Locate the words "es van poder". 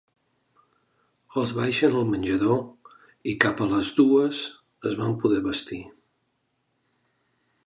4.93-5.47